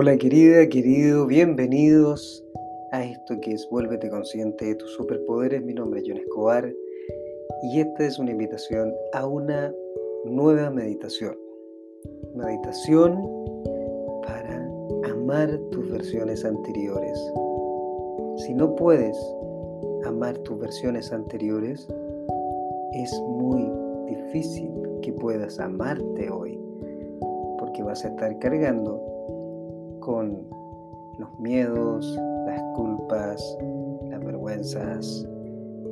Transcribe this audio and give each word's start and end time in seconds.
Hola 0.00 0.16
querida, 0.16 0.68
querido, 0.68 1.26
bienvenidos 1.26 2.46
a 2.92 3.02
esto 3.02 3.40
que 3.40 3.50
es 3.50 3.68
Vuélvete 3.68 4.08
consciente 4.08 4.66
de 4.66 4.74
tus 4.76 4.92
superpoderes. 4.92 5.60
Mi 5.64 5.74
nombre 5.74 5.98
es 5.98 6.06
John 6.06 6.18
Escobar 6.18 6.72
y 7.64 7.80
esta 7.80 8.06
es 8.06 8.16
una 8.20 8.30
invitación 8.30 8.94
a 9.12 9.26
una 9.26 9.74
nueva 10.24 10.70
meditación. 10.70 11.36
Meditación 12.36 13.20
para 14.22 14.70
amar 15.10 15.58
tus 15.72 15.90
versiones 15.90 16.44
anteriores. 16.44 17.18
Si 18.46 18.54
no 18.54 18.76
puedes 18.76 19.18
amar 20.04 20.38
tus 20.44 20.60
versiones 20.60 21.12
anteriores, 21.12 21.88
es 22.92 23.12
muy 23.20 23.68
difícil 24.06 24.70
que 25.02 25.12
puedas 25.14 25.58
amarte 25.58 26.30
hoy, 26.30 26.56
porque 27.58 27.82
vas 27.82 28.04
a 28.04 28.10
estar 28.10 28.38
cargando 28.38 29.17
con 30.08 30.42
los 31.18 31.38
miedos, 31.38 32.18
las 32.46 32.62
culpas, 32.74 33.58
las 34.08 34.24
vergüenzas 34.24 35.28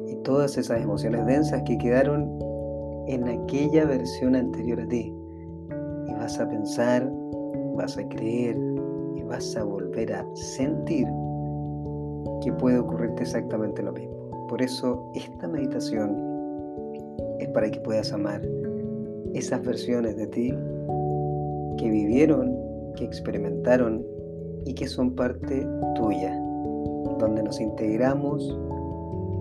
y 0.06 0.16
todas 0.22 0.56
esas 0.56 0.80
emociones 0.80 1.26
densas 1.26 1.62
que 1.64 1.76
quedaron 1.76 2.26
en 3.08 3.28
aquella 3.28 3.84
versión 3.84 4.34
anterior 4.34 4.80
a 4.80 4.88
ti. 4.88 5.14
Y 6.08 6.14
vas 6.14 6.40
a 6.40 6.48
pensar, 6.48 7.12
vas 7.74 7.98
a 7.98 8.08
creer 8.08 8.56
y 9.16 9.22
vas 9.24 9.54
a 9.54 9.64
volver 9.64 10.10
a 10.14 10.24
sentir 10.34 11.06
que 12.40 12.50
puede 12.54 12.78
ocurrirte 12.78 13.24
exactamente 13.24 13.82
lo 13.82 13.92
mismo. 13.92 14.46
Por 14.48 14.62
eso 14.62 15.12
esta 15.14 15.46
meditación 15.46 16.16
es 17.38 17.50
para 17.50 17.70
que 17.70 17.80
puedas 17.80 18.10
amar 18.14 18.40
esas 19.34 19.62
versiones 19.62 20.16
de 20.16 20.26
ti 20.28 20.54
que 21.76 21.90
vivieron, 21.90 22.65
que 22.96 23.04
experimentaron 23.04 24.04
y 24.64 24.74
que 24.74 24.88
son 24.88 25.14
parte 25.14 25.66
tuya, 25.94 26.34
donde 27.18 27.42
nos 27.42 27.60
integramos 27.60 28.58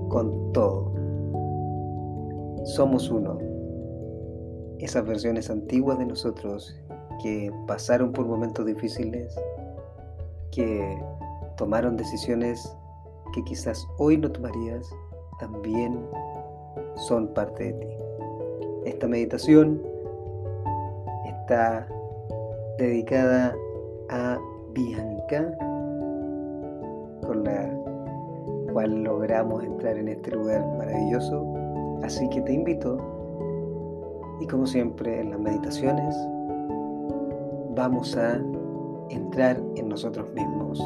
con 0.10 0.54
todo. 0.54 0.94
Somos 2.66 3.10
uno. 3.10 3.38
Esas 4.80 5.06
versiones 5.06 5.50
antiguas 5.50 5.98
de 5.98 6.06
nosotros 6.06 6.76
que 7.24 7.52
pasaron 7.68 8.12
por 8.12 8.26
momentos 8.28 8.66
difíciles, 8.66 9.36
que 10.52 10.98
tomaron 11.58 11.98
decisiones 11.98 12.76
que 13.34 13.44
quizás 13.44 13.88
hoy 13.98 14.18
no 14.18 14.32
tomarías, 14.32 14.90
también 15.40 16.00
son 17.08 17.34
parte 17.34 17.66
de 17.66 17.74
ti. 17.74 17.88
Esta 18.86 19.08
meditación 19.08 19.82
está 21.26 21.88
dedicada 22.78 23.56
a 24.10 24.38
Bianca, 24.74 25.58
con 27.26 27.44
la 27.44 27.72
cual 28.74 29.04
logramos 29.04 29.64
entrar 29.64 29.98
en 29.98 30.10
este 30.10 30.32
lugar 30.32 30.66
maravilloso. 30.78 31.46
Así 32.04 32.28
que 32.30 32.42
te 32.42 32.54
invito, 32.54 32.98
y 34.42 34.48
como 34.48 34.66
siempre 34.68 35.22
en 35.22 35.32
las 35.32 35.40
meditaciones, 35.40 36.16
vamos 37.76 38.16
a 38.18 38.42
entrar 39.10 39.62
en 39.76 39.90
nosotros 39.90 40.32
mismos. 40.34 40.84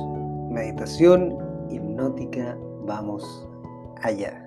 Meditación 0.50 1.36
hipnótica, 1.70 2.56
vamos 2.86 3.48
allá. 4.04 4.44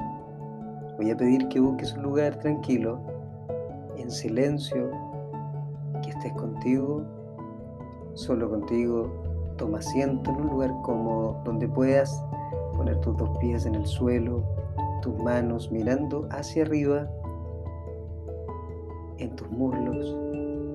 Voy 0.98 1.10
a 1.10 1.16
pedir 1.16 1.48
que 1.48 1.58
busques 1.58 1.92
un 1.94 2.02
lugar 2.04 2.36
tranquilo, 2.38 3.00
en 3.96 4.10
silencio, 4.10 4.90
que 6.02 6.10
estés 6.10 6.32
contigo, 6.34 7.02
solo 8.14 8.50
contigo. 8.50 9.10
Toma 9.56 9.78
asiento 9.78 10.30
en 10.30 10.36
un 10.36 10.48
lugar 10.48 10.72
cómodo 10.82 11.40
donde 11.44 11.68
puedas 11.68 12.24
poner 12.76 12.98
tus 13.00 13.16
dos 13.16 13.30
pies 13.38 13.66
en 13.66 13.74
el 13.74 13.86
suelo, 13.86 14.42
tus 15.02 15.16
manos 15.22 15.70
mirando 15.70 16.26
hacia 16.30 16.62
arriba 16.62 17.08
en 19.18 19.34
tus 19.36 19.50
muslos. 19.50 20.16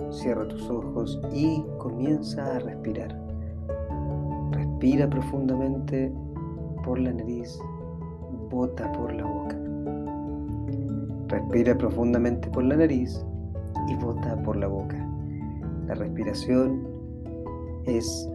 Cierra 0.09 0.47
tus 0.47 0.69
ojos 0.69 1.19
y 1.33 1.63
comienza 1.79 2.55
a 2.55 2.59
respirar. 2.59 3.19
Respira 4.51 5.09
profundamente 5.09 6.13
por 6.85 6.99
la 6.99 7.11
nariz, 7.11 7.59
bota 8.49 8.89
por 8.93 9.13
la 9.13 9.25
boca. 9.25 9.57
Respira 11.27 11.77
profundamente 11.77 12.47
por 12.49 12.63
la 12.63 12.77
nariz 12.77 13.25
y 13.89 13.95
bota 13.95 14.41
por 14.43 14.55
la 14.55 14.67
boca. 14.67 14.95
La 15.87 15.95
respiración 15.95 16.96
es 17.87 18.29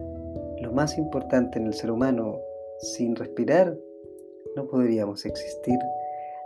lo 0.61 0.71
más 0.71 0.97
importante 0.97 1.59
en 1.59 1.67
el 1.67 1.73
ser 1.73 1.91
humano. 1.91 2.39
Sin 2.79 3.15
respirar 3.15 3.77
no 4.55 4.67
podríamos 4.67 5.25
existir. 5.25 5.79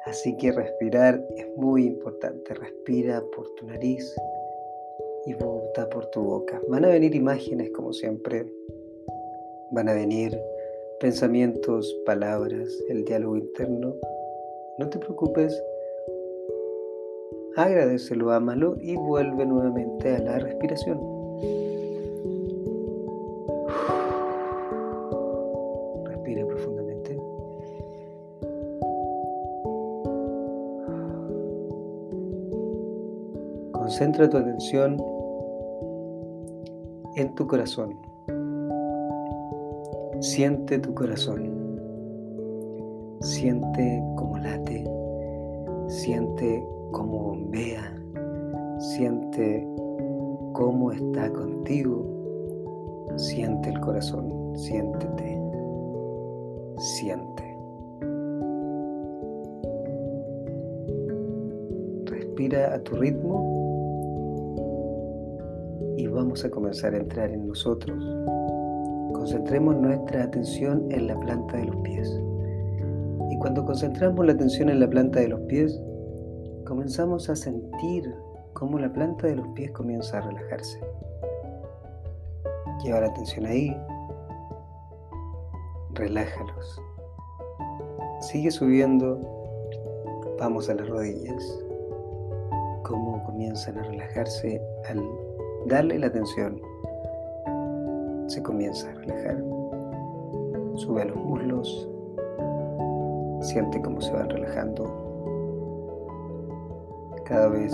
Así 0.06 0.36
que 0.38 0.52
respirar 0.52 1.22
es 1.36 1.48
muy 1.58 1.86
importante. 1.86 2.54
Respira 2.54 3.24
por 3.36 3.50
tu 3.56 3.68
nariz 3.68 4.16
y 5.26 5.34
bota 5.34 5.90
por 5.90 6.06
tu 6.12 6.22
boca. 6.22 6.62
Van 6.70 6.86
a 6.86 6.90
venir 6.90 7.16
imágenes 7.16 7.72
como 7.72 7.94
siempre. 7.94 8.46
Van 9.72 9.90
a 9.90 9.94
venir 9.94 10.38
pensamientos, 11.00 11.94
palabras, 12.06 12.70
el 12.90 13.04
diálogo 13.04 13.38
interno. 13.38 13.94
No 14.80 14.90
te 14.90 15.00
preocupes, 15.00 15.62
agradecelo, 17.56 18.32
ámalo 18.32 18.78
y 18.80 18.96
vuelve 18.96 19.46
nuevamente 19.46 20.16
a 20.16 20.20
la 20.20 20.40
respiración. 20.40 21.00
Concentra 33.98 34.30
tu 34.30 34.38
atención 34.38 35.04
en 37.16 37.34
tu 37.34 37.48
corazón. 37.48 37.98
Siente 40.20 40.78
tu 40.78 40.94
corazón. 40.94 41.80
Siente 43.22 44.04
cómo 44.16 44.38
late. 44.38 44.84
Siente 45.88 46.64
cómo 46.92 47.24
bombea, 47.24 47.92
siente 48.78 49.68
cómo 50.54 50.92
está 50.92 51.34
contigo, 51.34 52.06
siente 53.16 53.70
el 53.70 53.80
corazón, 53.80 54.56
siéntete, 54.56 55.42
siente. 56.78 57.58
Respira 62.06 62.76
a 62.76 62.84
tu 62.84 62.96
ritmo 62.98 63.67
vamos 66.18 66.44
a 66.44 66.50
comenzar 66.50 66.96
a 66.96 66.98
entrar 66.98 67.30
en 67.30 67.48
nosotros. 67.48 67.96
Concentremos 69.14 69.76
nuestra 69.76 70.24
atención 70.24 70.92
en 70.92 71.06
la 71.06 71.20
planta 71.20 71.58
de 71.58 71.66
los 71.66 71.76
pies. 71.78 72.22
Y 73.30 73.38
cuando 73.38 73.64
concentramos 73.64 74.26
la 74.26 74.34
atención 74.34 74.70
en 74.70 74.80
la 74.80 74.90
planta 74.90 75.20
de 75.20 75.28
los 75.28 75.40
pies, 75.42 75.80
comenzamos 76.66 77.30
a 77.30 77.36
sentir 77.36 78.12
cómo 78.54 78.80
la 78.80 78.92
planta 78.92 79.28
de 79.28 79.36
los 79.36 79.48
pies 79.50 79.72
comienza 79.72 80.18
a 80.18 80.22
relajarse. 80.22 80.80
Lleva 82.84 83.02
la 83.02 83.08
atención 83.08 83.46
ahí, 83.46 83.78
relájalos. 85.94 86.82
Sigue 88.22 88.50
subiendo, 88.50 89.20
vamos 90.40 90.68
a 90.68 90.74
las 90.74 90.90
rodillas. 90.90 91.64
Cómo 92.84 93.24
comienzan 93.24 93.78
a 93.78 93.84
relajarse 93.84 94.60
al 94.90 95.27
darle 95.66 96.00
la 96.00 96.08
atención. 96.08 96.62
Se 98.28 98.42
comienza 98.44 98.90
a 98.90 98.94
relajar. 98.94 99.44
Sube 100.76 101.02
a 101.02 101.06
los 101.06 101.18
muslos. 101.18 101.90
Siente 103.42 103.82
cómo 103.82 104.02
se 104.02 104.12
van 104.14 104.30
relajando 104.30 105.08
cada 107.28 107.50
vez 107.50 107.74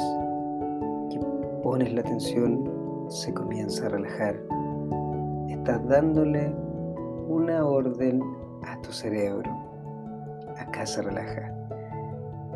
que 1.12 1.20
pones 1.62 1.94
la 1.94 2.02
atención, 2.02 2.68
se 3.08 3.32
comienza 3.34 3.86
a 3.86 3.90
relajar. 3.90 4.36
Estás 5.48 5.88
dándole 5.88 6.52
una 7.28 7.64
orden 7.64 8.22
a 8.64 8.82
tu 8.82 8.92
cerebro. 8.92 9.52
Acá 10.58 10.88
se 10.88 11.04
relaja. 11.04 11.54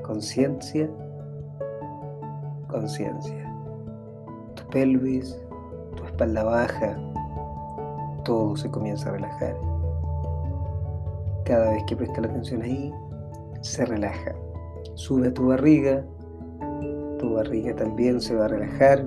Conciencia, 0.01 0.89
conciencia. 2.67 3.46
Pelvis, 4.71 5.37
tu 5.95 6.03
espalda 6.03 6.43
baja, 6.43 6.97
todo 8.25 8.55
se 8.57 8.69
comienza 8.69 9.09
a 9.09 9.13
relajar. 9.13 9.55
Cada 11.45 11.71
vez 11.71 11.83
que 11.85 11.95
prestas 11.95 12.25
la 12.25 12.27
atención 12.27 12.61
ahí, 12.61 12.93
se 13.61 13.85
relaja. 13.85 14.35
Sube 14.95 15.29
a 15.29 15.33
tu 15.33 15.47
barriga, 15.47 16.03
tu 17.19 17.33
barriga 17.35 17.73
también 17.75 18.19
se 18.19 18.35
va 18.35 18.45
a 18.45 18.47
relajar. 18.49 19.05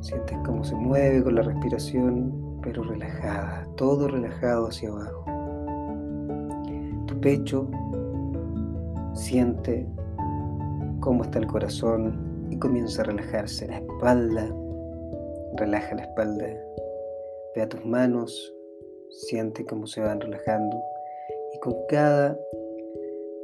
Sientes 0.00 0.38
cómo 0.44 0.64
se 0.64 0.74
mueve 0.74 1.22
con 1.22 1.36
la 1.36 1.42
respiración, 1.42 2.58
pero 2.62 2.82
relajada, 2.82 3.66
todo 3.76 4.08
relajado 4.08 4.68
hacia 4.68 4.88
abajo. 4.88 5.24
Tu 7.06 7.20
pecho 7.20 7.68
siente 9.14 9.86
cómo 11.00 11.22
está 11.22 11.38
el 11.38 11.46
corazón 11.46 12.25
comienza 12.60 13.02
a 13.02 13.06
relajarse. 13.06 13.66
La 13.66 13.78
espalda, 13.78 14.54
relaja 15.56 15.94
la 15.94 16.02
espalda. 16.02 16.46
Ve 17.54 17.62
a 17.62 17.68
tus 17.68 17.84
manos, 17.84 18.54
siente 19.10 19.64
cómo 19.64 19.86
se 19.86 20.00
van 20.00 20.20
relajando. 20.20 20.76
Y 21.54 21.58
con 21.60 21.74
cada 21.88 22.38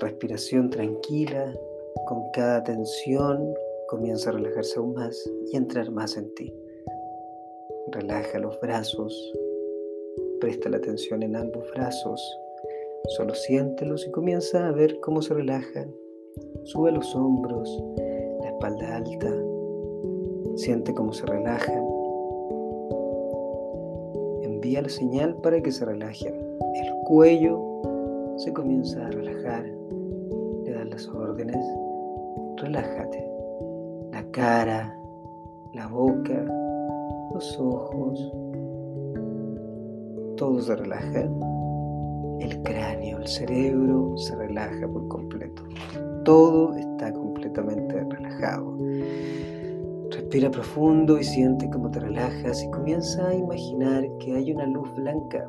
respiración 0.00 0.70
tranquila, 0.70 1.52
con 2.06 2.30
cada 2.32 2.62
tensión, 2.64 3.54
comienza 3.88 4.30
a 4.30 4.32
relajarse 4.34 4.78
aún 4.78 4.94
más 4.94 5.30
y 5.50 5.56
entrar 5.56 5.90
más 5.90 6.16
en 6.16 6.32
ti. 6.34 6.52
Relaja 7.92 8.38
los 8.38 8.58
brazos, 8.60 9.32
presta 10.40 10.70
la 10.70 10.78
atención 10.78 11.22
en 11.22 11.36
ambos 11.36 11.70
brazos, 11.72 12.38
solo 13.16 13.34
siéntelos 13.34 14.06
y 14.06 14.10
comienza 14.10 14.68
a 14.68 14.72
ver 14.72 14.98
cómo 15.00 15.20
se 15.20 15.34
relajan. 15.34 15.94
Sube 16.64 16.92
los 16.92 17.14
hombros, 17.14 17.68
espalda 18.62 18.96
alta, 18.96 19.30
siente 20.54 20.94
cómo 20.94 21.12
se 21.12 21.26
relajan. 21.26 21.84
Envía 24.42 24.82
la 24.82 24.88
señal 24.88 25.34
para 25.42 25.60
que 25.60 25.72
se 25.72 25.84
relajen. 25.84 26.34
El 26.74 26.92
cuello 27.04 27.60
se 28.36 28.52
comienza 28.52 29.04
a 29.04 29.10
relajar, 29.10 29.64
le 30.64 30.72
dan 30.72 30.90
las 30.90 31.08
órdenes, 31.08 31.56
relájate 32.58 33.32
cara, 34.30 34.98
la 35.74 35.86
boca, 35.88 36.42
los 37.34 37.58
ojos, 37.58 38.32
todo 40.36 40.60
se 40.60 40.74
relaja. 40.76 41.28
El 42.40 42.62
cráneo, 42.62 43.18
el 43.18 43.26
cerebro 43.26 44.16
se 44.16 44.34
relaja 44.34 44.88
por 44.88 45.06
completo. 45.08 45.62
Todo 46.24 46.74
está 46.76 47.12
completamente 47.12 48.04
relajado. 48.04 48.76
Respira 50.10 50.50
profundo 50.50 51.18
y 51.18 51.24
siente 51.24 51.68
cómo 51.70 51.90
te 51.90 52.00
relajas 52.00 52.62
y 52.62 52.70
comienza 52.70 53.28
a 53.28 53.34
imaginar 53.34 54.04
que 54.18 54.34
hay 54.36 54.52
una 54.52 54.66
luz 54.66 54.94
blanca 54.94 55.48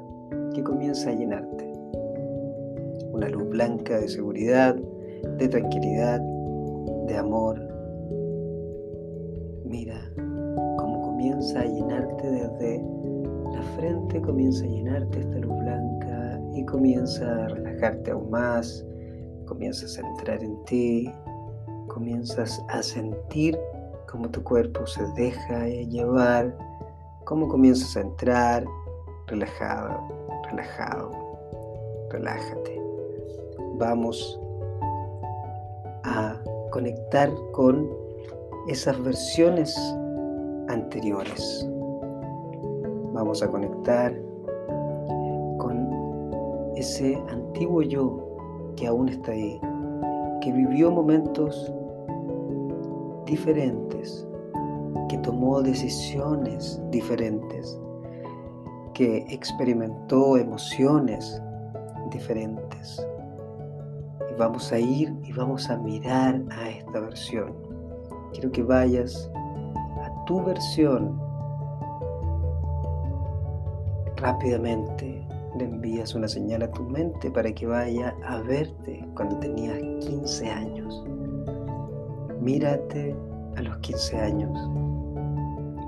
que 0.53 0.63
comienza 0.63 1.09
a 1.09 1.13
llenarte. 1.13 1.71
Una 3.11 3.29
luz 3.29 3.49
blanca 3.49 3.99
de 3.99 4.07
seguridad, 4.07 4.75
de 5.37 5.47
tranquilidad, 5.47 6.21
de 7.07 7.17
amor, 7.17 7.73
Mira 9.73 9.99
cómo 10.77 11.01
comienza 11.01 11.61
a 11.61 11.65
llenarte 11.65 12.29
desde 12.29 12.85
la 13.53 13.63
frente, 13.75 14.21
comienza 14.21 14.63
a 14.65 14.67
llenarte 14.67 15.19
esta 15.19 15.39
luz 15.39 15.57
blanca 15.57 16.39
y 16.53 16.63
comienza 16.65 17.45
a 17.45 17.47
relajarte 17.47 18.11
aún 18.11 18.29
más, 18.29 18.85
comienzas 19.45 19.97
a 19.97 20.07
entrar 20.07 20.43
en 20.43 20.63
ti, 20.65 21.11
comienzas 21.87 22.63
a 22.69 22.81
sentir 22.81 23.57
cómo 24.09 24.29
tu 24.29 24.43
cuerpo 24.43 24.85
se 24.85 25.05
deja 25.13 25.67
llevar, 25.67 26.55
cómo 27.25 27.47
comienzas 27.47 27.97
a 27.97 28.01
entrar 28.01 28.65
relajado, 29.27 29.99
relajado, 30.49 31.11
relájate. 32.11 32.81
Vamos 33.77 34.39
a 36.03 36.37
conectar 36.71 37.31
con 37.51 37.89
esas 38.67 39.01
versiones 39.03 39.75
anteriores. 40.69 41.67
Vamos 43.13 43.41
a 43.43 43.47
conectar 43.47 44.13
con 45.57 46.73
ese 46.75 47.21
antiguo 47.29 47.81
yo 47.81 48.32
que 48.75 48.87
aún 48.87 49.09
está 49.09 49.31
ahí, 49.31 49.59
que 50.41 50.51
vivió 50.51 50.91
momentos 50.91 51.71
diferentes, 53.25 54.27
que 55.09 55.17
tomó 55.19 55.61
decisiones 55.61 56.81
diferentes, 56.91 57.79
que 58.93 59.25
experimentó 59.29 60.37
emociones 60.37 61.41
diferentes. 62.11 63.05
Y 64.31 64.35
vamos 64.37 64.71
a 64.71 64.79
ir 64.79 65.13
y 65.23 65.31
vamos 65.33 65.69
a 65.69 65.77
mirar 65.77 66.41
a 66.51 66.69
esta 66.69 66.99
versión 66.99 67.73
quiero 68.33 68.51
que 68.51 68.63
vayas 68.63 69.31
a 70.03 70.25
tu 70.25 70.43
versión 70.43 71.19
rápidamente. 74.17 75.22
Le 75.57 75.65
envías 75.65 76.15
una 76.15 76.27
señal 76.27 76.63
a 76.63 76.71
tu 76.71 76.83
mente 76.83 77.29
para 77.29 77.51
que 77.53 77.65
vaya 77.65 78.15
a 78.25 78.41
verte 78.41 79.07
cuando 79.15 79.37
tenías 79.39 79.79
15 80.05 80.49
años. 80.49 81.05
Mírate 82.41 83.15
a 83.55 83.61
los 83.61 83.77
15 83.77 84.17
años. 84.19 84.51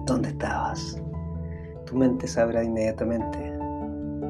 ¿Dónde 0.06 0.30
estabas? 0.30 1.02
Tu 1.86 1.96
mente 1.96 2.28
sabrá 2.28 2.64
inmediatamente 2.64 3.54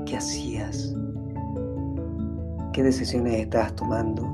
qué 0.05 0.17
hacías, 0.17 0.95
qué 2.73 2.83
decisiones 2.83 3.41
estabas 3.41 3.75
tomando, 3.75 4.27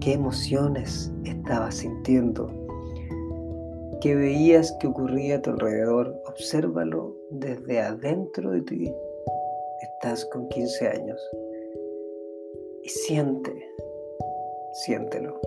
qué 0.00 0.14
emociones 0.14 1.12
estabas 1.24 1.76
sintiendo 1.76 2.62
que 4.02 4.16
veías 4.16 4.76
que 4.80 4.88
ocurría 4.88 5.36
a 5.36 5.42
tu 5.42 5.50
alrededor, 5.50 6.12
obsérvalo 6.26 7.14
desde 7.30 7.80
adentro 7.80 8.50
de 8.50 8.62
ti. 8.62 8.92
Estás 10.04 10.24
con 10.24 10.48
15 10.48 10.88
años 10.88 11.30
y 12.82 12.88
siente, 12.88 13.52
siéntelo. 14.84 15.40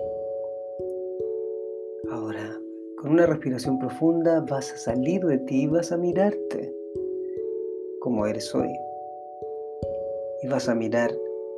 Ahora, 2.10 2.58
con 2.96 3.10
una 3.10 3.26
respiración 3.26 3.78
profunda 3.78 4.40
vas 4.48 4.72
a 4.72 4.78
salir 4.78 5.22
de 5.26 5.36
ti 5.40 5.64
y 5.64 5.66
vas 5.66 5.92
a 5.92 5.98
mirarte 5.98 6.74
como 8.00 8.26
eres 8.26 8.54
hoy. 8.54 8.72
Y 10.42 10.48
vas 10.48 10.70
a 10.70 10.74
mirar 10.74 11.10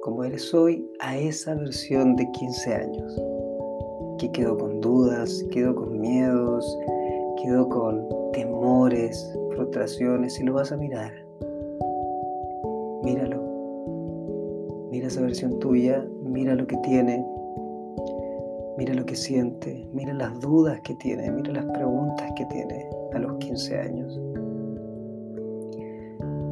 como 0.02 0.24
eres 0.24 0.52
hoy 0.52 0.84
a 0.98 1.16
esa 1.16 1.54
versión 1.54 2.16
de 2.16 2.28
15 2.32 2.74
años 2.74 3.22
que 4.18 4.32
quedó 4.32 4.58
con 4.58 4.80
dudas, 4.80 5.44
quedó 5.52 5.72
con 5.76 6.00
miedos, 6.00 6.78
quedó 7.40 7.68
con 7.68 8.08
temores, 8.32 9.32
frustraciones 9.54 10.40
y 10.40 10.42
lo 10.42 10.54
vas 10.54 10.72
a 10.72 10.76
mirar. 10.76 11.27
Esa 15.08 15.22
versión 15.22 15.58
tuya, 15.58 16.06
mira 16.22 16.54
lo 16.54 16.66
que 16.66 16.76
tiene, 16.78 17.24
mira 18.76 18.94
lo 18.94 19.04
que 19.06 19.16
siente, 19.16 19.88
mira 19.92 20.12
las 20.12 20.38
dudas 20.40 20.80
que 20.82 20.94
tiene, 20.96 21.30
mira 21.30 21.52
las 21.52 21.64
preguntas 21.64 22.30
que 22.36 22.44
tiene 22.46 22.86
a 23.14 23.18
los 23.18 23.36
15 23.38 23.78
años. 23.78 24.20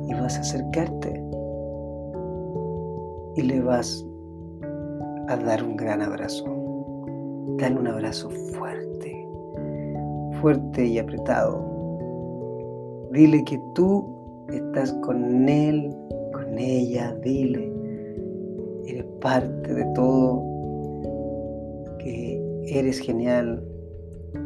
Y 0.09 0.15
vas 0.15 0.39
a 0.39 0.41
acercarte 0.41 1.23
y 3.37 3.43
le 3.43 3.61
vas 3.61 4.07
a 5.29 5.37
dar 5.37 5.63
un 5.63 5.77
gran 5.77 6.01
abrazo. 6.01 6.47
Dale 7.59 7.79
un 7.79 7.89
abrazo 7.89 8.31
fuerte, 8.31 9.29
fuerte 10.41 10.87
y 10.87 10.99
apretado. 10.99 11.63
Dile 13.13 13.45
que 13.45 13.61
tú 13.75 14.47
estás 14.51 14.95
con 15.05 15.47
él, 15.47 15.95
con 16.33 16.59
ella, 16.59 17.15
dile. 17.23 17.75
Parte 19.26 19.75
de 19.75 19.85
todo, 19.87 20.40
que 21.99 22.40
eres 22.68 23.00
genial, 23.00 23.61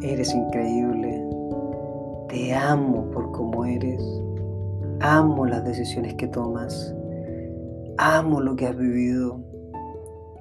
eres 0.01 0.35
increíble. 0.35 1.23
Te 2.31 2.55
amo 2.55 3.11
por 3.11 3.31
cómo 3.33 3.67
eres. 3.67 4.03
Amo 5.01 5.45
las 5.45 5.67
decisiones 5.67 6.15
que 6.15 6.29
tomas. 6.29 6.97
Amo 7.99 8.41
lo 8.41 8.57
que 8.57 8.69
has 8.69 8.77
vivido. 8.79 9.39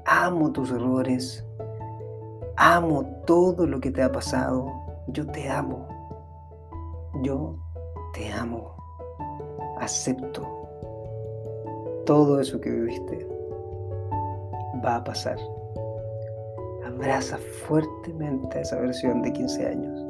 Amo 0.05 0.53
tus 0.53 0.71
errores. 0.71 1.45
Amo 2.55 3.03
todo 3.25 3.67
lo 3.67 3.81
que 3.81 3.91
te 3.91 4.01
ha 4.01 4.09
pasado. 4.09 4.71
Yo 5.07 5.27
te 5.27 5.49
amo. 5.49 5.85
Yo 7.23 7.57
te 8.13 8.31
amo. 8.31 8.73
Acepto 9.79 10.47
todo 12.05 12.39
eso 12.39 12.61
que 12.61 12.69
viviste. 12.69 13.28
Va 14.83 14.95
a 14.97 15.03
pasar. 15.03 15.37
Abraza 16.85 17.37
fuertemente 17.37 18.61
esa 18.61 18.79
versión 18.79 19.21
de 19.21 19.33
15 19.33 19.67
años. 19.67 20.05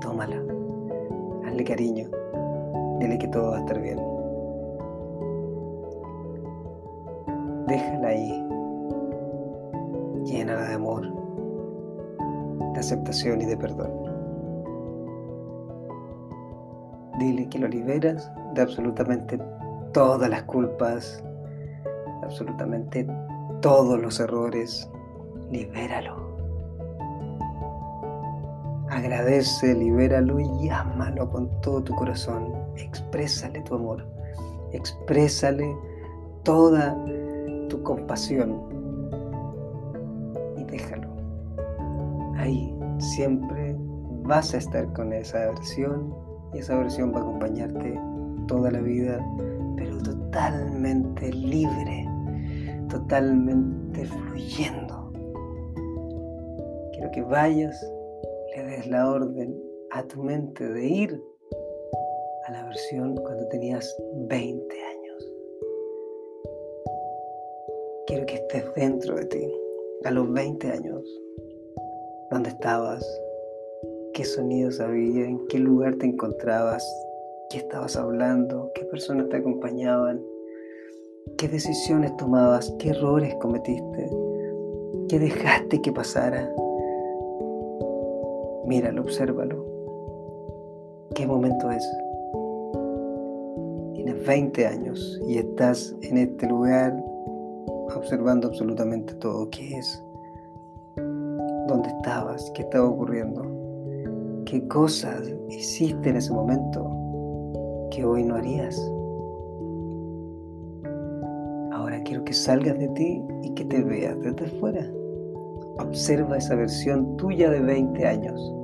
Tómala. 0.00 0.42
Hazle 1.46 1.64
cariño. 1.64 2.08
Dile 3.00 3.18
que 3.18 3.28
todo 3.28 3.50
va 3.50 3.56
a 3.58 3.60
estar 3.60 3.80
bien. 3.80 3.98
Déjala 7.66 8.08
ahí 8.08 8.44
llena 10.24 10.56
de 10.56 10.74
amor, 10.74 11.02
de 12.72 12.80
aceptación 12.80 13.40
y 13.42 13.46
de 13.46 13.56
perdón. 13.56 13.90
Dile 17.18 17.48
que 17.48 17.58
lo 17.58 17.68
liberas 17.68 18.30
de 18.54 18.62
absolutamente 18.62 19.38
todas 19.92 20.28
las 20.28 20.42
culpas, 20.44 21.22
absolutamente 22.24 23.06
todos 23.60 24.00
los 24.00 24.20
errores. 24.20 24.88
Libéralo. 25.50 26.24
Agradece, 28.90 29.74
libéralo 29.74 30.38
y 30.40 30.68
ámalo 30.68 31.28
con 31.30 31.48
todo 31.60 31.82
tu 31.82 31.94
corazón. 31.94 32.52
Exprésale 32.76 33.60
tu 33.62 33.74
amor. 33.74 34.06
Exprésale 34.72 35.74
toda 36.42 36.96
tu 37.68 37.82
compasión. 37.82 38.60
Y 40.56 40.64
déjalo. 40.64 41.08
Ahí 42.36 42.74
siempre 42.98 43.76
vas 44.24 44.54
a 44.54 44.58
estar 44.58 44.92
con 44.92 45.12
esa 45.12 45.38
versión 45.46 46.14
y 46.52 46.58
esa 46.58 46.76
versión 46.76 47.12
va 47.12 47.18
a 47.18 47.22
acompañarte 47.22 48.00
toda 48.46 48.70
la 48.70 48.80
vida, 48.80 49.18
pero 49.76 49.98
totalmente 49.98 51.32
libre, 51.32 52.08
totalmente 52.94 54.04
fluyendo. 54.04 55.10
Quiero 56.92 57.10
que 57.10 57.22
vayas, 57.22 57.76
le 58.54 58.62
des 58.62 58.86
la 58.86 59.10
orden 59.10 59.60
a 59.90 60.04
tu 60.04 60.22
mente 60.22 60.64
de 60.68 60.86
ir 60.86 61.22
a 62.46 62.52
la 62.52 62.64
versión 62.66 63.16
cuando 63.16 63.48
tenías 63.48 63.84
20 64.28 64.76
años. 64.80 65.32
Quiero 68.06 68.26
que 68.26 68.34
estés 68.34 68.64
dentro 68.76 69.16
de 69.16 69.24
ti, 69.24 69.52
a 70.04 70.12
los 70.12 70.32
20 70.32 70.70
años, 70.70 71.02
donde 72.30 72.50
estabas, 72.50 73.04
qué 74.12 74.24
sonidos 74.24 74.78
había, 74.78 75.24
en 75.24 75.44
qué 75.48 75.58
lugar 75.58 75.96
te 75.96 76.06
encontrabas, 76.06 76.84
qué 77.50 77.58
estabas 77.58 77.96
hablando, 77.96 78.70
qué 78.76 78.84
personas 78.84 79.28
te 79.30 79.38
acompañaban, 79.38 80.22
qué 81.38 81.48
decisiones 81.48 82.16
tomabas, 82.16 82.74
qué 82.78 82.90
errores 82.90 83.34
cometiste, 83.40 84.10
qué 85.08 85.18
dejaste 85.18 85.80
que 85.80 85.92
pasara. 85.92 86.50
Míralo, 88.66 89.02
obsérvalo. 89.02 89.64
¿Qué 91.14 91.26
momento 91.26 91.70
es? 91.70 91.88
Tienes 93.94 94.26
20 94.26 94.66
años 94.66 95.20
y 95.28 95.38
estás 95.38 95.94
en 96.02 96.18
este 96.18 96.46
lugar 96.46 96.94
observando 97.94 98.48
absolutamente 98.48 99.14
todo. 99.14 99.48
¿Qué 99.50 99.78
es? 99.78 100.02
¿Dónde 100.96 101.88
estabas? 101.88 102.50
¿Qué 102.54 102.62
estaba 102.62 102.88
ocurriendo? 102.88 103.64
qué 104.54 104.68
cosas 104.68 105.20
hiciste 105.48 106.10
en 106.10 106.16
ese 106.16 106.32
momento 106.32 106.88
que 107.90 108.04
hoy 108.04 108.22
no 108.22 108.36
harías. 108.36 108.76
Quiero 112.04 112.24
que 112.24 112.32
salgas 112.32 112.78
de 112.78 112.88
ti 112.88 113.22
y 113.42 113.54
que 113.54 113.64
te 113.64 113.82
veas 113.82 114.20
desde 114.20 114.46
fuera. 114.58 114.86
Observa 115.78 116.38
esa 116.38 116.54
versión 116.54 117.16
tuya 117.16 117.50
de 117.50 117.60
20 117.60 118.06
años. 118.06 118.54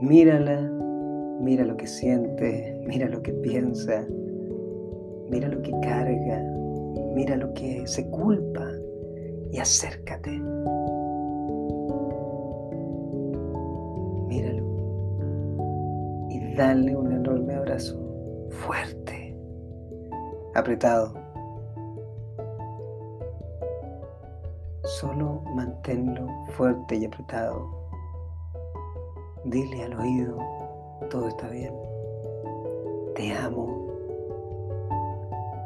Mírala, 0.00 0.60
mira 1.40 1.64
lo 1.64 1.76
que 1.76 1.86
siente, 1.86 2.80
mira 2.86 3.08
lo 3.08 3.22
que 3.22 3.32
piensa, 3.32 4.06
mira 5.30 5.48
lo 5.48 5.60
que 5.62 5.72
carga, 5.82 6.42
mira 7.14 7.36
lo 7.36 7.52
que 7.54 7.86
se 7.86 8.08
culpa 8.10 8.70
y 9.52 9.58
acércate. 9.58 10.40
dale 16.56 16.94
un 16.96 17.12
enorme 17.12 17.54
abrazo, 17.54 17.98
fuerte, 18.50 19.36
apretado. 20.54 21.23
Solo 25.00 25.42
manténlo 25.56 26.28
fuerte 26.52 26.94
y 26.94 27.04
apretado. 27.04 27.66
Dile 29.44 29.82
al 29.82 29.98
oído, 29.98 30.38
todo 31.10 31.26
está 31.26 31.48
bien. 31.48 31.74
Te 33.16 33.32
amo. 33.32 33.88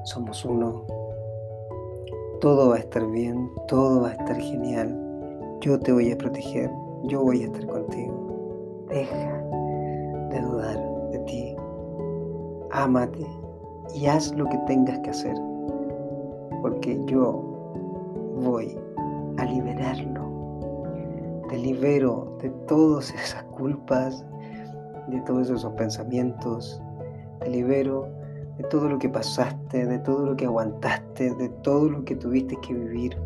Somos 0.05 0.43
uno. 0.47 0.83
Todo 2.41 2.71
va 2.71 2.77
a 2.77 2.79
estar 2.79 3.07
bien, 3.11 3.51
todo 3.67 4.01
va 4.01 4.09
a 4.09 4.13
estar 4.13 4.41
genial. 4.41 4.99
Yo 5.61 5.79
te 5.79 5.93
voy 5.93 6.11
a 6.11 6.17
proteger, 6.17 6.71
yo 7.03 7.23
voy 7.23 7.43
a 7.43 7.47
estar 7.49 7.67
contigo. 7.67 8.87
Deja 8.89 9.43
de 10.31 10.41
dudar 10.41 11.11
de 11.11 11.19
ti. 11.27 11.57
Ámate 12.71 13.27
y 13.95 14.07
haz 14.07 14.35
lo 14.35 14.47
que 14.47 14.57
tengas 14.67 14.99
que 15.01 15.11
hacer, 15.11 15.37
porque 16.63 16.99
yo 17.05 17.43
voy 18.41 18.79
a 19.39 19.45
liberarlo. 19.45 20.29
Te 21.49 21.57
libero 21.57 22.37
de 22.43 22.51
todas 22.67 23.11
esas 23.15 23.43
culpas, 23.45 24.25
de 25.09 25.21
todos 25.23 25.49
esos 25.49 25.73
pensamientos. 25.75 26.83
Te 27.41 27.49
libero 27.49 28.09
de 28.59 28.65
todo 28.65 28.89
lo 28.89 28.99
que 28.99 29.09
pasaste, 29.09 29.87
de 29.87 29.99
todo 30.01 30.27
lo 30.27 30.37
que 30.37 30.45
aguantaste, 30.45 31.35
de 31.35 31.49
todo 31.63 31.89
lo 31.89 32.05
que 32.05 32.17
tuviste 32.17 32.57
que 32.61 32.75
vivir. 32.75 33.17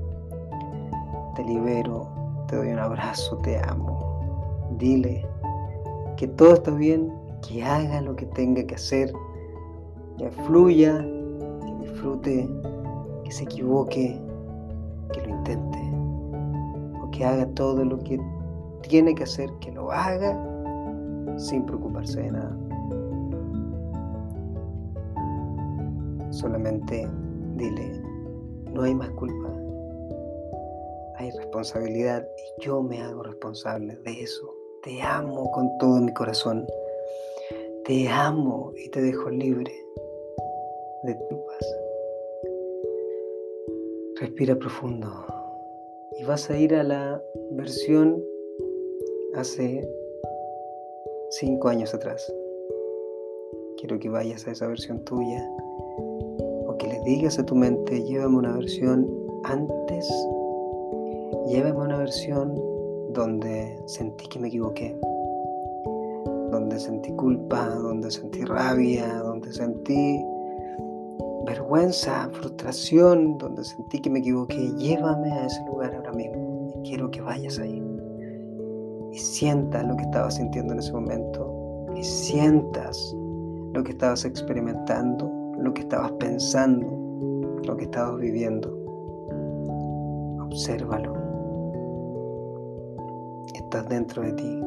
Te 1.34 1.44
libero, 1.44 2.08
te 2.46 2.56
doy 2.56 2.68
un 2.68 2.78
abrazo, 2.78 3.38
te 3.38 3.58
amo. 3.58 4.68
Dile 4.78 5.26
que 6.16 6.28
todo 6.28 6.54
está 6.54 6.70
bien, 6.70 7.12
que 7.46 7.64
haga 7.64 8.00
lo 8.02 8.14
que 8.14 8.26
tenga 8.26 8.62
que 8.64 8.74
hacer, 8.74 9.12
que 10.18 10.30
fluya, 10.30 10.98
que 10.98 11.74
disfrute, 11.80 12.48
que 13.24 13.32
se 13.32 13.44
equivoque, 13.44 14.20
que 15.12 15.20
lo 15.22 15.30
intente, 15.30 15.81
que 17.12 17.24
haga 17.24 17.46
todo 17.54 17.84
lo 17.84 17.98
que 17.98 18.18
tiene 18.82 19.14
que 19.14 19.22
hacer, 19.22 19.50
que 19.60 19.70
lo 19.70 19.92
haga 19.92 20.36
sin 21.36 21.64
preocuparse 21.64 22.20
de 22.20 22.32
nada. 22.32 22.58
Solamente 26.30 27.08
dile, 27.56 28.02
no 28.72 28.82
hay 28.82 28.94
más 28.94 29.10
culpa, 29.10 29.48
hay 31.16 31.30
responsabilidad 31.30 32.26
y 32.36 32.64
yo 32.64 32.82
me 32.82 33.00
hago 33.00 33.22
responsable 33.22 33.96
de 34.04 34.22
eso. 34.22 34.54
Te 34.82 35.00
amo 35.00 35.50
con 35.52 35.70
todo 35.78 36.00
mi 36.00 36.12
corazón. 36.12 36.66
Te 37.84 38.08
amo 38.08 38.72
y 38.76 38.88
te 38.90 39.00
dejo 39.00 39.30
libre 39.30 39.72
de 41.04 41.16
culpas. 41.28 41.76
Respira 44.16 44.56
profundo 44.56 45.08
y 46.18 46.24
vas 46.24 46.50
a 46.50 46.58
ir 46.58 46.74
a 46.74 46.82
la 46.82 47.22
versión 47.52 48.22
hace 49.34 49.88
cinco 51.30 51.68
años 51.68 51.94
atrás. 51.94 52.32
Quiero 53.78 53.98
que 53.98 54.08
vayas 54.08 54.46
a 54.46 54.52
esa 54.52 54.66
versión 54.66 55.04
tuya 55.04 55.48
o 56.66 56.76
que 56.78 56.86
le 56.86 57.00
digas 57.04 57.38
a 57.38 57.46
tu 57.46 57.54
mente, 57.54 58.02
llévame 58.04 58.36
una 58.36 58.56
versión 58.56 59.08
antes, 59.44 60.08
llévame 61.48 61.84
una 61.84 61.98
versión 61.98 62.54
donde 63.12 63.76
sentí 63.86 64.28
que 64.28 64.38
me 64.38 64.48
equivoqué, 64.48 64.96
donde 66.50 66.78
sentí 66.78 67.12
culpa, 67.12 67.68
donde 67.68 68.10
sentí 68.10 68.44
rabia, 68.44 69.18
donde 69.18 69.52
sentí 69.52 70.24
vergüenza, 71.46 72.28
frustración, 72.32 73.38
donde 73.38 73.64
sentí 73.64 74.00
que 74.00 74.10
me 74.10 74.20
equivoqué, 74.20 74.72
llévame 74.76 75.32
a 75.32 75.46
ese 75.46 75.64
lugar 75.66 75.94
ahora 75.94 76.12
mismo 76.12 76.52
quiero 76.84 77.10
que 77.10 77.20
vayas 77.20 77.58
ahí 77.58 77.82
y 79.12 79.18
sientas 79.18 79.86
lo 79.86 79.96
que 79.96 80.02
estabas 80.02 80.36
sintiendo 80.36 80.72
en 80.72 80.80
ese 80.80 80.92
momento 80.92 81.86
y 81.94 82.02
sientas 82.02 83.14
lo 83.72 83.82
que 83.82 83.92
estabas 83.92 84.24
experimentando, 84.24 85.30
lo 85.58 85.72
que 85.72 85.82
estabas 85.82 86.12
pensando, 86.12 86.86
lo 87.64 87.76
que 87.76 87.84
estabas 87.84 88.18
viviendo. 88.18 88.68
Obsérvalo 90.46 91.22
estás 93.54 93.88
dentro 93.88 94.22
de 94.22 94.32
ti. 94.34 94.62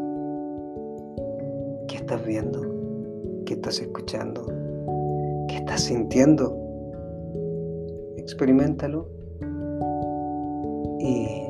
¿Qué 1.87 1.97
estás 1.97 2.25
viendo? 2.25 2.59
¿Qué 3.45 3.53
estás 3.53 3.79
escuchando? 3.79 4.47
¿Qué 5.47 5.57
estás 5.57 5.81
sintiendo? 5.81 6.64
Experimentalo 8.25 9.07
y 10.99 11.45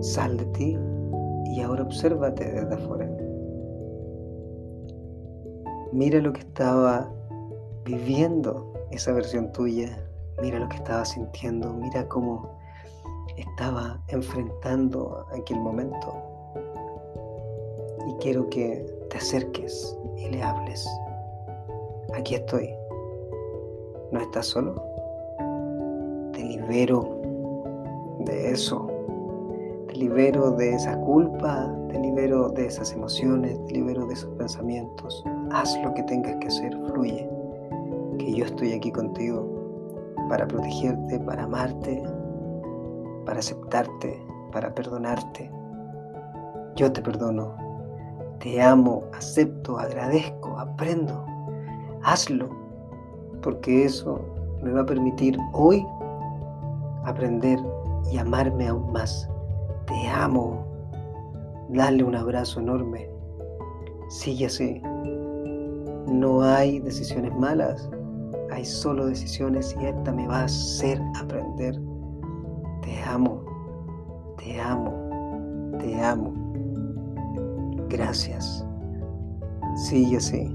sal 0.00 0.38
de 0.38 0.46
ti 0.46 0.78
y 1.44 1.60
ahora 1.60 1.82
obsérvate 1.82 2.50
desde 2.50 2.74
afuera. 2.74 3.10
Mira 5.92 6.18
lo 6.20 6.32
que 6.32 6.40
estaba 6.40 7.12
viviendo 7.84 8.72
esa 8.90 9.12
versión 9.12 9.52
tuya, 9.52 10.02
mira 10.40 10.58
lo 10.58 10.68
que 10.70 10.76
estaba 10.76 11.04
sintiendo, 11.04 11.74
mira 11.74 12.08
cómo 12.08 12.48
estaba 13.36 14.02
enfrentando 14.08 15.26
aquel 15.38 15.60
momento. 15.60 16.16
Y 18.08 18.14
quiero 18.22 18.48
que 18.48 18.86
te 19.10 19.18
acerques 19.18 19.94
y 20.16 20.30
le 20.30 20.42
hables. 20.42 20.88
Aquí 22.14 22.36
estoy. 22.36 22.83
¿No 24.14 24.20
estás 24.20 24.46
solo? 24.46 24.80
Te 26.34 26.44
libero 26.44 27.20
de 28.20 28.52
eso. 28.52 28.86
Te 29.88 29.96
libero 29.96 30.52
de 30.52 30.72
esa 30.72 30.96
culpa, 31.00 31.68
te 31.88 31.98
libero 31.98 32.48
de 32.48 32.66
esas 32.66 32.92
emociones, 32.92 33.58
te 33.66 33.72
libero 33.72 34.06
de 34.06 34.14
esos 34.14 34.30
pensamientos. 34.36 35.24
Haz 35.50 35.76
lo 35.82 35.92
que 35.94 36.04
tengas 36.04 36.36
que 36.36 36.46
hacer, 36.46 36.78
fluye. 36.92 37.28
Que 38.18 38.32
yo 38.32 38.44
estoy 38.44 38.74
aquí 38.74 38.92
contigo 38.92 39.48
para 40.28 40.46
protegerte, 40.46 41.18
para 41.18 41.42
amarte, 41.42 42.00
para 43.26 43.40
aceptarte, 43.40 44.24
para 44.52 44.72
perdonarte. 44.72 45.50
Yo 46.76 46.92
te 46.92 47.02
perdono, 47.02 47.52
te 48.38 48.62
amo, 48.62 49.02
acepto, 49.12 49.76
agradezco, 49.76 50.56
aprendo. 50.56 51.26
Hazlo, 52.04 52.63
porque 53.44 53.84
eso 53.84 54.18
me 54.62 54.72
va 54.72 54.80
a 54.80 54.86
permitir 54.86 55.38
hoy 55.52 55.86
aprender 57.04 57.58
y 58.10 58.16
amarme 58.16 58.68
aún 58.68 58.90
más. 58.90 59.28
Te 59.86 60.08
amo. 60.08 60.64
Dale 61.68 62.02
un 62.02 62.16
abrazo 62.16 62.60
enorme. 62.60 63.06
Sigue. 64.08 64.82
No 66.06 66.42
hay 66.42 66.80
decisiones 66.80 67.36
malas, 67.36 67.90
hay 68.50 68.64
solo 68.64 69.06
decisiones 69.06 69.76
y 69.80 69.86
esta 69.86 70.12
me 70.12 70.26
va 70.26 70.40
a 70.40 70.44
hacer 70.44 71.00
aprender. 71.20 71.78
Te 72.82 73.02
amo, 73.02 73.42
te 74.38 74.58
amo, 74.58 74.92
te 75.80 76.00
amo. 76.02 76.32
Gracias. 77.88 78.66
Sigue 79.76 80.16
así. 80.16 80.54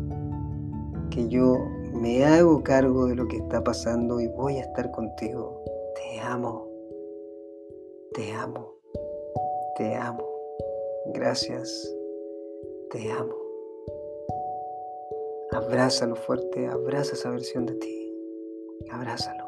Que 1.09 1.27
yo 1.27 1.57
me 1.99 2.23
hago 2.23 2.63
cargo 2.63 3.07
de 3.07 3.15
lo 3.15 3.27
que 3.27 3.37
está 3.37 3.63
pasando 3.63 4.21
y 4.21 4.27
voy 4.27 4.57
a 4.57 4.61
estar 4.61 4.89
contigo. 4.91 5.61
Te 5.95 6.19
amo. 6.21 6.67
Te 8.13 8.31
amo. 8.31 8.73
Te 9.75 9.95
amo. 9.95 10.25
Gracias. 11.13 11.93
Te 12.91 13.11
amo. 13.11 13.35
Abrázalo 15.51 16.15
fuerte, 16.15 16.67
abraza 16.67 17.13
esa 17.13 17.31
versión 17.31 17.65
de 17.65 17.73
ti. 17.75 18.13
Abrázalo. 18.91 19.45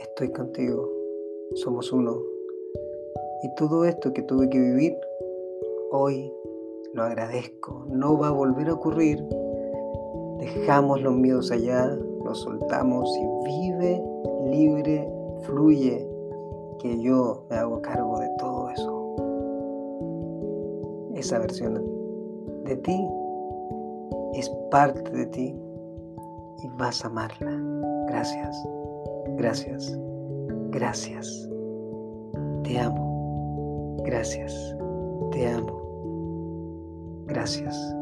Estoy 0.00 0.30
contigo. 0.32 0.90
Somos 1.54 1.92
uno. 1.92 2.20
Y 3.42 3.54
todo 3.54 3.86
esto 3.86 4.12
que 4.12 4.22
tuve 4.22 4.50
que 4.50 4.58
vivir, 4.58 4.94
hoy 5.92 6.30
lo 6.92 7.04
agradezco. 7.04 7.86
No 7.88 8.18
va 8.18 8.28
a 8.28 8.32
volver 8.32 8.68
a 8.68 8.74
ocurrir. 8.74 9.18
Dejamos 10.40 11.02
los 11.02 11.14
miedos 11.14 11.50
allá, 11.50 11.86
los 12.24 12.40
soltamos 12.40 13.08
y 13.16 13.26
vive 13.44 14.02
libre, 14.50 15.08
fluye, 15.42 16.08
que 16.78 17.00
yo 17.00 17.44
me 17.50 17.56
hago 17.56 17.80
cargo 17.82 18.18
de 18.18 18.28
todo 18.38 18.70
eso. 18.70 19.14
Esa 21.14 21.38
versión 21.38 21.84
de 22.64 22.76
ti 22.76 23.08
es 24.34 24.48
parte 24.70 25.10
de 25.10 25.26
ti 25.26 25.54
y 26.62 26.68
vas 26.78 27.04
a 27.04 27.08
amarla. 27.08 27.52
Gracias, 28.08 28.56
gracias, 29.36 29.98
gracias. 30.70 31.48
Te 32.64 32.78
amo. 32.78 33.96
Gracias, 34.04 34.76
te 35.32 35.46
amo. 35.46 35.80
Gracias. 37.26 37.99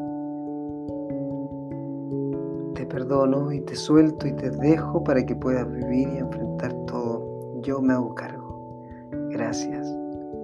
Perdono 2.88 3.52
y 3.52 3.60
te 3.60 3.76
suelto 3.76 4.26
y 4.26 4.32
te 4.32 4.50
dejo 4.50 5.04
para 5.04 5.24
que 5.24 5.36
puedas 5.36 5.70
vivir 5.70 6.08
y 6.08 6.18
enfrentar 6.18 6.74
todo. 6.86 7.60
Yo 7.62 7.80
me 7.80 7.92
hago 7.92 8.14
cargo. 8.14 8.86
Gracias, 9.30 9.86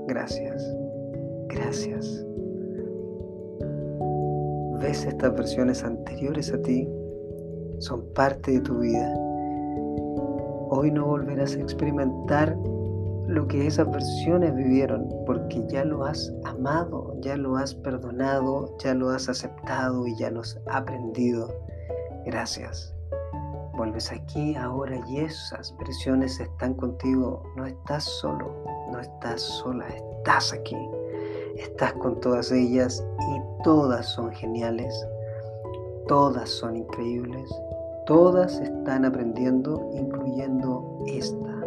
gracias, 0.07 0.63
gracias 1.49 2.25
ves 4.85 5.07
estas 5.07 5.35
versiones 5.35 5.83
anteriores 5.83 6.53
a 6.53 6.61
ti, 6.61 6.87
son 7.79 8.05
parte 8.13 8.53
de 8.53 8.61
tu 8.61 8.81
vida. 8.81 9.15
Hoy 10.69 10.91
no 10.91 11.07
volverás 11.07 11.57
a 11.57 11.61
experimentar 11.61 12.55
lo 13.27 13.49
que 13.49 13.67
esas 13.67 13.91
versiones 13.91 14.55
vivieron, 14.55 15.09
porque 15.25 15.65
ya 15.69 15.87
lo 15.87 16.05
has 16.05 16.31
amado, 16.45 17.17
ya 17.21 17.35
lo 17.39 17.57
has 17.57 17.75
perdonado, 17.75 18.77
ya 18.79 18.93
lo 18.93 19.09
has 19.09 19.31
aceptado 19.31 20.07
y 20.07 20.15
ya 20.17 20.31
lo 20.31 20.41
has 20.41 20.61
aprendido. 20.67 21.49
Gracias. 22.27 22.95
Vuelves 23.77 24.13
aquí 24.13 24.55
ahora 24.55 25.01
y 25.09 25.19
esas 25.19 25.77
versiones 25.79 26.39
están 26.41 26.75
contigo. 26.75 27.43
No 27.57 27.67
estás 27.67 28.05
solo, 28.05 28.55
no 28.91 29.01
estás 29.01 29.41
sola, 29.41 29.87
estás 29.89 30.53
aquí. 30.53 30.77
Estás 31.57 31.93
con 31.95 32.21
todas 32.21 32.51
ellas 32.51 33.05
y 33.21 33.63
todas 33.63 34.07
son 34.07 34.33
geniales, 34.33 34.95
todas 36.09 36.49
son 36.49 36.77
increíbles, 36.77 37.49
todas 38.07 38.59
están 38.61 39.05
aprendiendo, 39.05 39.91
incluyendo 39.93 41.03
esta. 41.07 41.61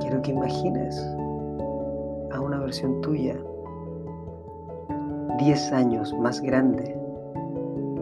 Quiero 0.00 0.20
que 0.22 0.32
imagines 0.32 0.98
a 2.32 2.40
una 2.40 2.58
versión 2.58 3.00
tuya, 3.00 3.36
10 5.38 5.72
años 5.72 6.12
más 6.14 6.40
grande, 6.40 7.03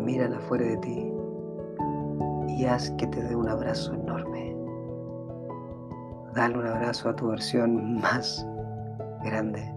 mírala 0.05 0.39
fuera 0.41 0.67
de 0.67 0.77
ti 0.79 1.13
y 2.49 2.65
haz 2.65 2.91
que 2.93 3.07
te 3.07 3.23
dé 3.23 3.35
un 3.35 3.49
abrazo 3.49 3.95
enorme. 3.95 4.57
Dale 6.35 6.59
un 6.59 6.67
abrazo 6.67 7.11
a 7.11 7.17
tu 7.17 7.29
versión 7.29 8.01
más 8.01 8.47
grande. 9.25 9.73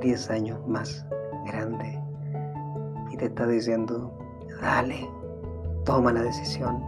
10 0.00 0.30
años 0.30 0.58
más 0.66 1.04
grande 1.46 2.00
y 3.10 3.16
te 3.16 3.26
está 3.26 3.46
diciendo, 3.46 4.12
dale, 4.60 5.08
toma 5.84 6.12
la 6.12 6.22
decisión, 6.22 6.82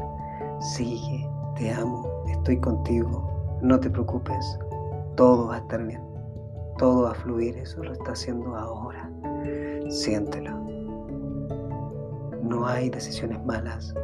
sigue, 0.60 1.28
te 1.56 1.72
amo, 1.72 2.06
estoy 2.28 2.58
contigo, 2.58 3.58
no 3.62 3.80
te 3.80 3.90
preocupes, 3.90 4.58
todo 5.16 5.48
va 5.48 5.56
a 5.56 5.58
estar 5.58 5.84
bien, 5.84 6.02
todo 6.78 7.04
va 7.04 7.10
a 7.12 7.14
fluir, 7.14 7.56
eso 7.58 7.82
lo 7.82 7.92
está 7.92 8.12
haciendo 8.12 8.54
ahora, 8.54 9.10
siéntelo. 9.88 10.79
No 12.50 12.66
hay 12.66 12.90
decisiones 12.90 13.40
malas, 13.44 13.94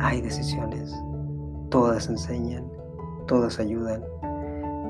hay 0.00 0.20
decisiones, 0.20 0.92
todas 1.70 2.08
enseñan, 2.08 2.68
todas 3.28 3.60
ayudan. 3.60 4.02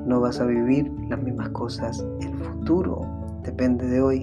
No 0.06 0.22
vas 0.22 0.40
a 0.40 0.46
vivir 0.46 0.90
las 1.10 1.22
mismas 1.22 1.50
cosas, 1.50 2.02
el 2.22 2.34
futuro 2.34 3.02
depende 3.42 3.86
de 3.86 4.00
hoy. 4.00 4.22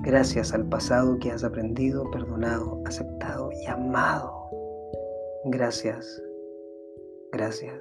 Gracias 0.00 0.52
al 0.52 0.68
pasado 0.68 1.20
que 1.20 1.30
has 1.30 1.44
aprendido, 1.44 2.10
perdonado, 2.10 2.82
aceptado 2.84 3.50
y 3.52 3.64
amado. 3.66 4.50
Gracias, 5.44 6.20
gracias. 7.30 7.78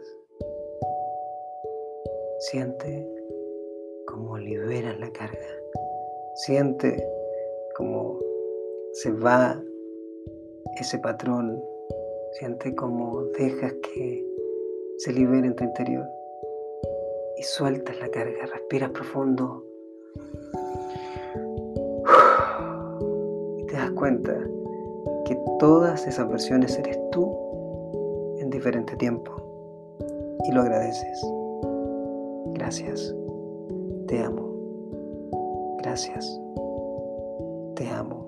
Siente 2.51 3.09
como 4.05 4.37
liberas 4.37 4.99
la 4.99 5.11
carga. 5.11 5.49
Siente 6.35 7.03
como 7.75 8.30
se 8.93 9.11
va 9.11 9.61
ese 10.79 10.99
patrón. 10.99 11.61
Siente 12.33 12.73
como 12.75 13.23
dejas 13.37 13.73
que 13.73 14.25
se 14.97 15.11
libere 15.13 15.47
en 15.47 15.55
tu 15.55 15.63
interior 15.63 16.05
y 17.37 17.43
sueltas 17.43 17.99
la 17.99 18.07
carga, 18.09 18.45
respiras 18.45 18.91
profundo. 18.91 19.65
Y 23.57 23.65
te 23.65 23.73
das 23.73 23.91
cuenta 23.91 24.37
que 25.25 25.37
todas 25.59 26.07
esas 26.07 26.29
versiones 26.29 26.77
eres 26.77 26.99
tú 27.11 28.37
en 28.39 28.49
diferente 28.49 28.95
tiempo 28.97 29.31
y 30.43 30.51
lo 30.51 30.61
agradeces. 30.61 31.21
Gracias, 32.53 33.15
te 34.07 34.21
amo, 34.23 34.53
gracias, 35.81 36.39
te 37.75 37.87
amo, 37.87 38.20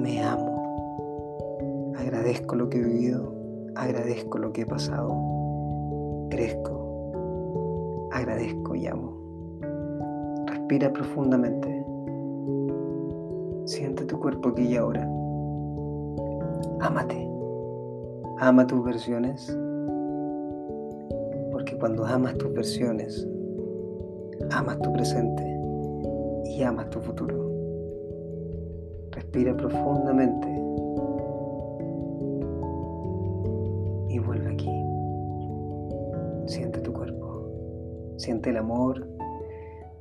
me 0.00 0.22
amo, 0.22 1.94
agradezco 1.96 2.56
lo 2.56 2.68
que 2.68 2.78
he 2.78 2.82
vivido, 2.82 3.34
agradezco 3.76 4.38
lo 4.38 4.52
que 4.52 4.62
he 4.62 4.66
pasado, 4.66 5.14
crezco 6.30 6.80
agradezco 8.10 8.74
y 8.74 8.86
amo. 8.86 9.16
Respira 10.46 10.92
profundamente. 10.92 11.68
Siente 13.66 14.04
tu 14.04 14.18
cuerpo 14.18 14.50
aquí 14.50 14.62
y 14.62 14.76
ahora. 14.76 15.08
Ámate. 16.80 17.28
Ama 18.38 18.66
tus 18.66 18.84
versiones. 18.84 19.56
Porque 21.52 21.76
cuando 21.78 22.04
amas 22.04 22.36
tus 22.38 22.52
versiones, 22.52 23.26
amas 24.50 24.78
tu 24.80 24.92
presente 24.92 25.42
y 26.44 26.62
amas 26.62 26.88
tu 26.90 27.00
futuro. 27.00 27.49
Respira 29.32 29.56
profundamente 29.56 30.48
y 34.08 34.18
vuelve 34.18 34.52
aquí. 34.52 36.52
Siente 36.52 36.80
tu 36.80 36.92
cuerpo, 36.92 37.48
siente 38.16 38.50
el 38.50 38.56
amor, 38.56 39.06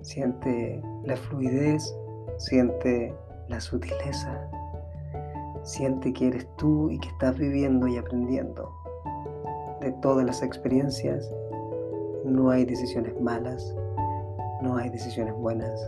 siente 0.02 0.82
la 1.04 1.16
fluidez, 1.16 1.96
siente 2.38 3.14
la 3.50 3.60
sutileza, 3.60 4.50
siente 5.62 6.12
que 6.12 6.30
eres 6.30 6.48
tú 6.58 6.90
y 6.90 6.98
que 6.98 7.10
estás 7.10 7.38
viviendo 7.38 7.88
y 7.88 7.98
aprendiendo. 7.98 8.74
De 9.80 9.92
todas 10.02 10.26
las 10.26 10.42
experiencias, 10.42 11.32
no 12.26 12.50
hay 12.50 12.66
decisiones 12.66 13.14
malas, 13.22 13.76
no 14.64 14.78
hay 14.78 14.90
decisiones 14.90 15.36
buenas. 15.36 15.80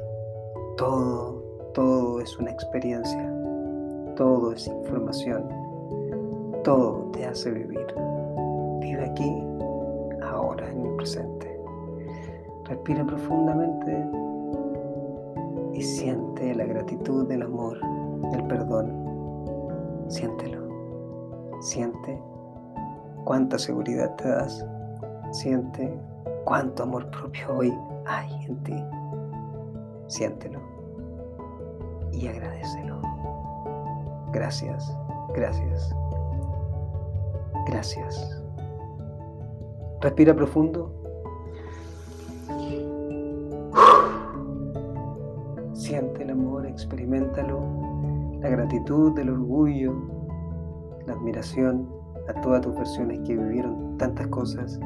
Todo, 0.77 1.43
todo 1.73 2.21
es 2.21 2.37
una 2.37 2.51
experiencia, 2.51 3.30
todo 4.15 4.53
es 4.53 4.67
información, 4.67 5.47
todo 6.63 7.09
te 7.11 7.25
hace 7.25 7.51
vivir. 7.51 7.85
Vive 8.79 9.05
aquí, 9.05 9.43
ahora, 10.23 10.69
en 10.69 10.85
el 10.85 10.95
presente. 10.95 11.59
Respira 12.65 13.05
profundamente 13.05 14.09
y 15.73 15.81
siente 15.81 16.53
la 16.55 16.65
gratitud 16.65 17.27
del 17.27 17.43
amor, 17.43 17.79
del 18.31 18.43
perdón. 18.47 18.93
Siéntelo. 20.07 20.61
Siente 21.61 22.21
cuánta 23.23 23.57
seguridad 23.57 24.15
te 24.15 24.29
das. 24.29 24.65
Siente 25.31 25.97
cuánto 26.45 26.83
amor 26.83 27.09
propio 27.11 27.57
hoy 27.57 27.73
hay 28.05 28.45
en 28.45 28.63
ti. 28.63 28.83
Siéntelo 30.07 30.59
y 32.11 32.27
agradecelo. 32.27 33.10
Gracias, 34.33 34.95
gracias, 35.35 35.95
gracias. 37.67 38.41
Respira 40.01 40.35
profundo. 40.35 40.93
Siente 45.73 46.23
el 46.23 46.29
amor, 46.29 46.65
experimentalo, 46.65 47.59
la 48.41 48.49
gratitud, 48.49 49.17
el 49.19 49.29
orgullo, 49.29 49.93
la 51.05 51.13
admiración 51.13 51.87
a 52.29 52.41
todas 52.41 52.61
tus 52.61 52.75
versiones 52.75 53.19
que 53.27 53.35
vivieron 53.35 53.97
tantas 53.97 54.27
cosas 54.27 54.79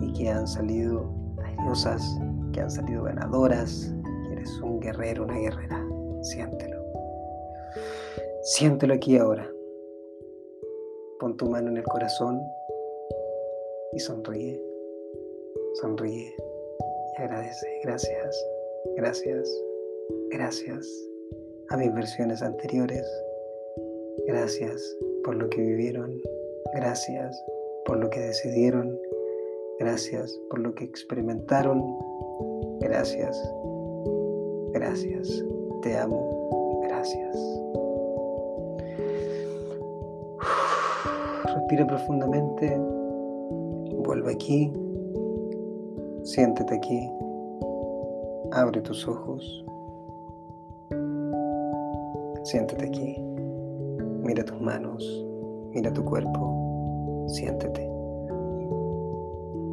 y 0.00 0.12
que 0.12 0.30
han 0.30 0.46
salido 0.46 1.10
airosas, 1.44 2.20
que 2.52 2.60
han 2.60 2.70
salido 2.70 3.04
ganadoras, 3.04 3.92
eres 4.30 4.60
un 4.60 4.80
guerrero, 4.80 5.24
una 5.24 5.34
guerrera. 5.34 5.84
Siéntelo. 6.22 6.81
Siéntelo 8.44 8.94
aquí 8.94 9.16
ahora. 9.16 9.48
Pon 11.20 11.36
tu 11.36 11.46
mano 11.46 11.68
en 11.68 11.76
el 11.76 11.84
corazón 11.84 12.42
y 13.92 14.00
sonríe. 14.00 14.60
Sonríe 15.74 16.34
y 17.16 17.22
agradece. 17.22 17.66
Gracias, 17.84 18.46
gracias, 18.96 19.48
gracias 20.30 21.08
a 21.68 21.76
mis 21.76 21.94
versiones 21.94 22.42
anteriores. 22.42 23.06
Gracias 24.26 24.96
por 25.22 25.36
lo 25.36 25.48
que 25.48 25.60
vivieron. 25.60 26.20
Gracias 26.74 27.40
por 27.84 27.98
lo 27.98 28.10
que 28.10 28.18
decidieron. 28.18 28.98
Gracias 29.78 30.36
por 30.50 30.58
lo 30.58 30.74
que 30.74 30.82
experimentaron. 30.82 31.80
Gracias. 32.80 33.40
Gracias. 34.72 35.44
Te 35.82 35.96
amo. 35.96 36.80
Gracias. 36.82 37.36
Respira 41.54 41.86
profundamente. 41.86 42.78
Vuelve 44.04 44.32
aquí. 44.32 44.72
Siéntete 46.24 46.74
aquí. 46.74 47.10
Abre 48.52 48.80
tus 48.80 49.06
ojos. 49.06 49.64
Siéntete 52.44 52.86
aquí. 52.86 53.16
Mira 54.22 54.44
tus 54.44 54.60
manos. 54.60 55.26
Mira 55.72 55.92
tu 55.92 56.04
cuerpo. 56.04 57.24
Siéntete 57.28 57.92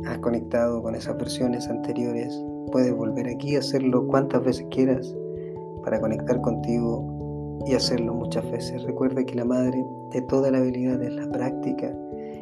has 0.10 0.20
conectado 0.20 0.82
con 0.82 0.96
esas 0.96 1.18
versiones 1.18 1.68
anteriores, 1.68 2.44
puedes 2.72 2.94
volver 2.96 3.28
aquí 3.28 3.56
a 3.56 3.60
hacerlo 3.60 4.08
cuantas 4.08 4.44
veces 4.44 4.66
quieras 4.72 5.16
para 5.84 6.00
conectar 6.00 6.42
contigo 6.42 7.29
y 7.66 7.74
hacerlo 7.74 8.14
muchas 8.14 8.50
veces. 8.52 8.84
Recuerda 8.84 9.24
que 9.24 9.36
la 9.36 9.46
madre 9.46 9.84
de 10.12 10.22
toda 10.24 10.52
la 10.52 10.60
habilidad 10.60 11.02
es 11.02 11.14
la 11.14 11.30
práctica 11.30 11.94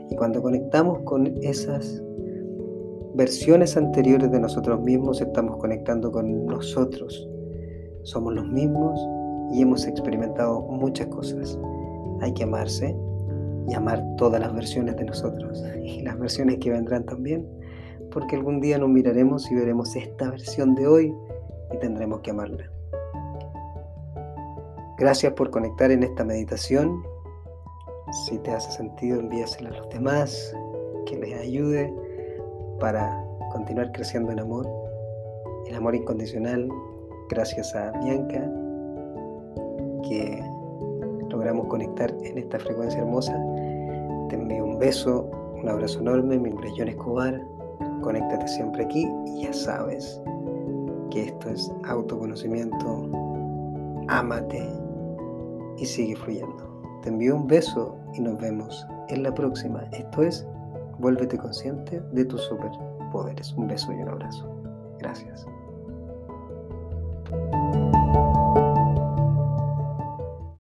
y 0.10 0.16
cuando 0.16 0.42
conectamos 0.42 1.00
con 1.00 1.28
esas 1.44 2.02
versiones 3.16 3.76
anteriores 3.76 4.32
de 4.32 4.40
nosotros 4.40 4.80
mismos, 4.82 5.22
estamos 5.22 5.58
conectando 5.58 6.12
con 6.12 6.46
nosotros. 6.46 7.28
Somos 8.04 8.34
los 8.34 8.48
mismos 8.48 9.00
y 9.52 9.62
hemos 9.62 9.86
experimentado 9.88 10.62
muchas 10.62 11.08
cosas. 11.08 11.60
Hay 12.22 12.34
que 12.34 12.44
amarse 12.44 12.96
y 13.68 13.74
amar 13.74 14.04
todas 14.18 14.40
las 14.40 14.54
versiones 14.54 14.96
de 14.96 15.06
nosotros 15.06 15.64
y 15.84 16.02
las 16.02 16.18
versiones 16.18 16.60
que 16.60 16.70
vendrán 16.70 17.06
también, 17.06 17.46
porque 18.12 18.36
algún 18.36 18.62
día 18.62 18.78
nos 18.78 18.90
miraremos 18.90 19.52
y 19.52 19.56
veremos 19.56 19.96
esta 19.96 20.30
versión 20.30 20.76
de 20.76 20.88
hoy 20.88 21.14
y 21.74 21.78
tendremos 21.80 22.22
que 22.22 22.32
amarla. 22.32 22.77
Gracias 24.98 25.34
por 25.34 25.52
conectar 25.52 25.92
en 25.92 26.02
esta 26.02 26.24
meditación. 26.24 27.04
Si 28.26 28.40
te 28.40 28.50
hace 28.50 28.72
sentido, 28.72 29.20
envíasela 29.20 29.70
a 29.70 29.74
los 29.74 29.90
demás, 29.90 30.56
que 31.06 31.18
les 31.18 31.40
ayude 31.40 31.94
para 32.80 33.24
continuar 33.52 33.92
creciendo 33.92 34.32
en 34.32 34.40
amor, 34.40 34.68
el 35.68 35.76
amor 35.76 35.94
incondicional, 35.94 36.68
gracias 37.30 37.76
a 37.76 37.92
Bianca, 38.00 38.40
que 40.10 40.44
logramos 41.30 41.68
conectar 41.68 42.12
en 42.24 42.40
esta 42.40 42.58
frecuencia 42.58 43.00
hermosa. 43.00 43.34
Te 44.30 44.36
envío 44.36 44.66
un 44.66 44.80
beso, 44.80 45.30
un 45.62 45.70
abrazo 45.70 46.00
enorme, 46.00 46.40
mi 46.40 46.50
nombre 46.50 46.72
Escobar. 46.76 47.40
Conéctate 48.02 48.48
siempre 48.48 48.86
aquí 48.86 49.08
y 49.28 49.44
ya 49.44 49.54
sabes 49.54 50.20
que 51.12 51.26
esto 51.26 51.50
es 51.52 51.72
autoconocimiento. 51.84 53.10
Ámate 54.08 54.77
y 55.78 55.86
sigue 55.86 56.16
fluyendo. 56.16 57.00
Te 57.04 57.10
envío 57.10 57.36
un 57.36 57.48
beso 57.48 57.98
y 58.14 58.22
nos 58.22 58.40
vemos 58.40 58.86
en 59.10 59.24
la 59.24 59.34
próxima. 59.34 59.84
Esto 59.92 60.24
es 60.24 60.46
Vuélvete 61.00 61.38
consciente 61.38 62.02
de 62.12 62.26
tus 62.26 62.42
superpoderes. 62.42 63.54
Un 63.54 63.68
beso 63.68 63.92
y 63.94 64.02
un 64.02 64.10
abrazo. 64.10 64.50
Gracias. 65.00 65.46